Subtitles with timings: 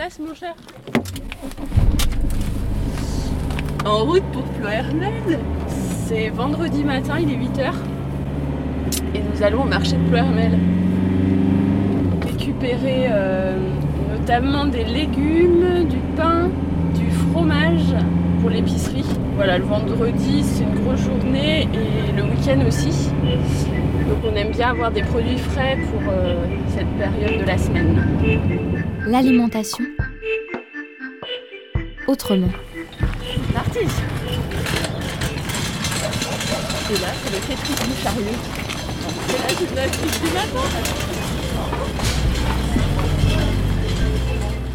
[0.00, 0.54] Mon cher.
[3.84, 5.38] En route pour Ploermel.
[6.06, 7.72] C'est vendredi matin, il est 8h.
[9.14, 10.58] Et nous allons au marché de Ploermel.
[12.24, 13.58] Récupérer euh,
[14.18, 16.48] notamment des légumes, du pain,
[16.94, 17.94] du fromage
[18.40, 19.04] pour l'épicerie.
[19.36, 23.10] Voilà, le vendredi c'est une grosse journée et le week-end aussi.
[24.08, 28.02] Donc on aime bien avoir des produits frais pour euh, cette période de la semaine.
[29.06, 29.84] L'alimentation
[32.10, 32.48] autrement.
[33.54, 33.84] Parti Et
[36.98, 38.36] là c'est le Tetris du chariot.
[39.28, 40.66] C'est la gymnastique du matin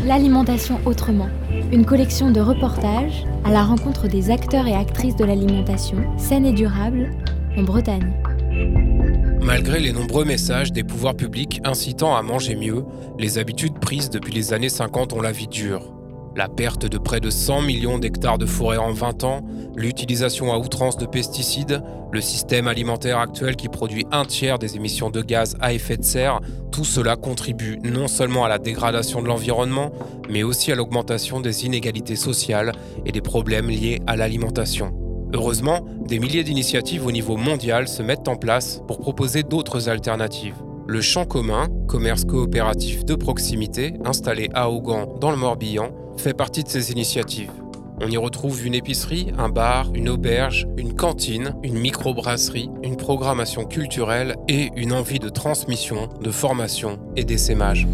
[0.06, 1.28] L'alimentation autrement.
[1.74, 6.54] Une collection de reportages à la rencontre des acteurs et actrices de l'alimentation saine et
[6.54, 7.12] durable
[7.58, 8.14] en Bretagne.
[9.42, 12.86] Malgré les nombreux messages des pouvoirs publics incitant à manger mieux,
[13.20, 15.95] les habitudes prises depuis les années 50 ont la vie dure.
[16.36, 19.42] La perte de près de 100 millions d'hectares de forêt en 20 ans,
[19.78, 25.10] l'utilisation à outrance de pesticides, le système alimentaire actuel qui produit un tiers des émissions
[25.10, 26.42] de gaz à effet de serre,
[26.74, 29.94] tout cela contribue non seulement à la dégradation de l'environnement,
[30.30, 32.74] mais aussi à l'augmentation des inégalités sociales
[33.06, 34.94] et des problèmes liés à l'alimentation.
[35.34, 40.56] Heureusement, des milliers d'initiatives au niveau mondial se mettent en place pour proposer d'autres alternatives.
[40.88, 46.64] Le Champ commun, commerce coopératif de proximité installé à Augan dans le Morbihan, fait partie
[46.64, 47.52] de ces initiatives.
[48.02, 53.64] On y retrouve une épicerie, un bar, une auberge, une cantine, une microbrasserie, une programmation
[53.66, 57.88] culturelle et une envie de transmission, de formation et d'essaimage.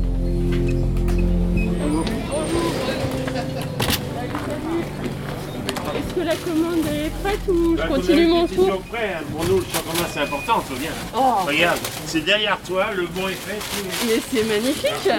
[5.96, 9.14] Est-ce que la commande est prête ou je continue mon tour prêt.
[9.18, 9.24] hein.
[9.32, 10.92] Pour nous, le champ commun, c'est important, tu viens.
[11.16, 11.80] Oh, Regarde,
[12.12, 13.86] c'est derrière toi, le bon tout.
[14.06, 15.10] mais c'est magnifique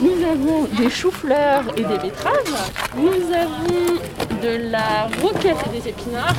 [0.00, 2.72] Nous avons des choux-fleurs et des betteraves.
[2.96, 4.00] Nous avons
[4.42, 6.34] de la roquette et des épinards.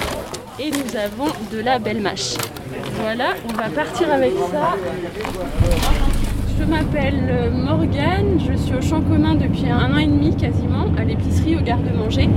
[0.60, 2.34] Et nous avons de la belle mâche.
[3.00, 4.76] Voilà, on va partir avec ça.
[6.60, 11.06] Je m'appelle Morgane, je suis au champ commun depuis un an et demi quasiment, à
[11.06, 12.28] l'épicerie au garde-manger.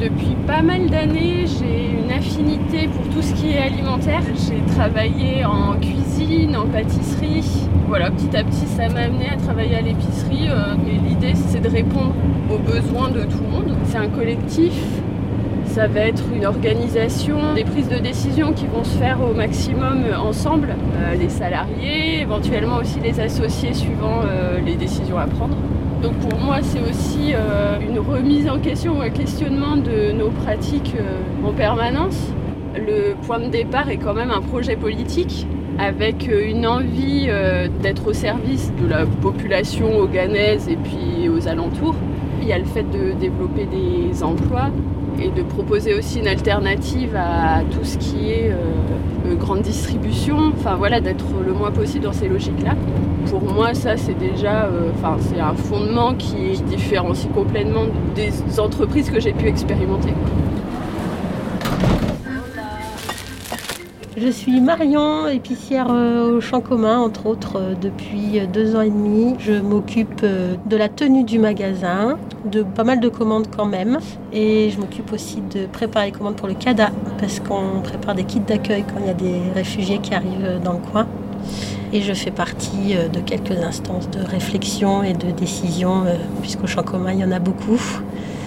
[0.00, 4.22] Depuis pas mal d'années, j'ai une affinité pour tout ce qui est alimentaire.
[4.34, 7.68] J'ai travaillé en cuisine, en pâtisserie.
[7.86, 10.48] Voilà, petit à petit, ça m'a amené à travailler à l'épicerie.
[10.48, 12.14] euh, mais l'idée, c'est de répondre
[12.50, 13.76] aux besoins de tout le monde.
[13.84, 14.72] C'est un collectif.
[15.66, 20.04] Ça va être une organisation, des prises de décision qui vont se faire au maximum
[20.18, 20.76] ensemble.
[20.96, 25.56] Euh, les salariés, éventuellement aussi les associés suivant euh, les décisions à prendre.
[26.02, 30.30] Donc pour moi, c'est aussi euh, une remise en question ou un questionnement de nos
[30.30, 32.32] pratiques euh, en permanence.
[32.74, 35.46] Le point de départ est quand même un projet politique
[35.78, 37.28] avec euh, une envie
[37.82, 41.96] d'être au service de la population oganaise et puis aux alentours.
[42.40, 44.70] Il y a le fait de développer des emplois
[45.22, 48.50] et de proposer aussi une alternative à tout ce qui est
[49.50, 50.52] grande distribution.
[50.78, 52.76] Voilà, d'être le moins possible dans ces logiques-là.
[53.28, 54.92] Pour moi, ça c'est déjà, euh,
[55.40, 60.14] un fondement qui différencie complètement des entreprises que j'ai pu expérimenter.
[64.22, 68.82] Je suis Marion, épicière euh, au Champ commun, entre autres, euh, depuis euh, deux ans
[68.82, 69.34] et demi.
[69.38, 73.98] Je m'occupe de la tenue du magasin, de pas mal de commandes quand même.
[74.30, 78.24] Et je m'occupe aussi de préparer les commandes pour le CADA, parce qu'on prépare des
[78.24, 81.06] kits d'accueil quand il y a des réfugiés qui arrivent dans le coin.
[81.94, 86.04] Et je fais partie de quelques instances de réflexion et de décision,
[86.42, 87.80] puisqu'au Champ commun, il y en a beaucoup.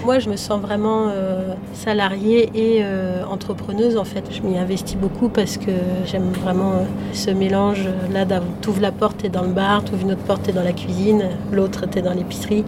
[0.06, 4.26] Moi, je me sens vraiment euh, salariée et euh, entrepreneuse en fait.
[4.32, 5.72] Je m'y investis beaucoup parce que
[6.06, 6.84] j'aime vraiment euh,
[7.14, 7.88] ce mélange.
[8.12, 8.26] Là,
[8.62, 11.30] t'ouvres la porte, t'es dans le bar, t'ouvres une autre porte, t'es dans la cuisine,
[11.54, 12.66] l'autre, t'es dans l'épicerie.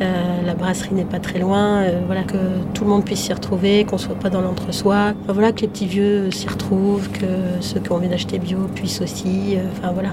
[0.00, 1.84] La brasserie n'est pas très loin.
[2.06, 2.36] voilà, que
[2.74, 5.12] tout le monde puisse s'y retrouver, qu'on soit pas dans l'entre-soi.
[5.28, 7.26] Voilà, que les petits vieux s'y retrouvent, que
[7.60, 9.56] ceux qui ont envie d'acheter bio puissent aussi.
[9.70, 10.10] Enfin, voilà.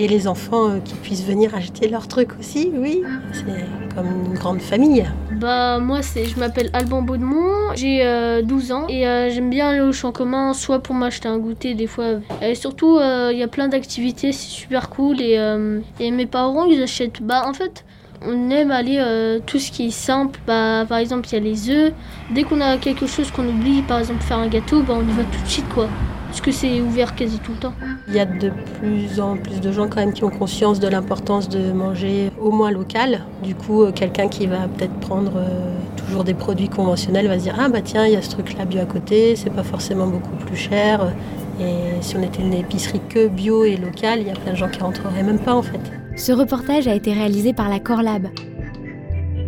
[0.00, 3.02] Et les enfants euh, qui puissent venir acheter leurs trucs aussi, oui.
[3.32, 5.04] C'est comme une grande famille.
[5.32, 9.68] Bah moi c'est je m'appelle Alban Baudemont, j'ai euh, 12 ans et euh, j'aime bien
[9.68, 13.38] aller au champ commun soit pour m'acheter un goûter des fois et surtout euh, il
[13.38, 17.44] y a plein d'activités, c'est super cool et, euh, et mes parents ils achètent bah
[17.46, 17.84] en fait
[18.22, 21.40] on aime aller euh, tout ce qui est simple, bah par exemple il y a
[21.40, 21.92] les œufs,
[22.30, 25.12] dès qu'on a quelque chose qu'on oublie par exemple faire un gâteau bah on y
[25.12, 25.88] va tout de suite quoi
[26.28, 27.72] parce que c'est ouvert quasi tout le temps.
[28.06, 30.86] Il y a de plus en plus de gens quand même qui ont conscience de
[30.86, 33.24] l'importance de manger au moins local.
[33.42, 37.44] Du coup, euh, quelqu'un qui va peut-être prendre euh, toujours des produits conventionnels va se
[37.44, 39.62] dire ah bah tiens il y a ce truc là bio à côté, c'est pas
[39.62, 41.12] forcément beaucoup plus cher.
[41.60, 44.56] Et si on était une épicerie que bio et locale, il y a plein de
[44.56, 45.80] gens qui rentreraient même pas en fait.
[46.18, 48.26] Ce reportage a été réalisé par la Corlab.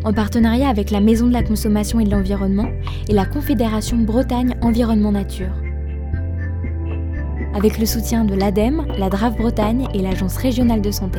[0.04, 2.68] en partenariat avec la Maison de la Consommation et de l'Environnement
[3.08, 5.52] et la Confédération Bretagne Environnement Nature.
[7.54, 11.18] Avec le soutien de l'ADEME, la DRAF Bretagne et l'Agence régionale de santé.